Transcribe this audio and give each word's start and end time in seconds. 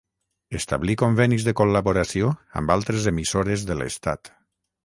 Establí 0.59 0.95
convenis 1.01 1.45
de 1.49 1.53
col·laboració 1.59 2.33
amb 2.63 2.75
altres 2.77 3.09
emissores 3.15 3.67
de 3.69 3.81
l'estat. 3.83 4.37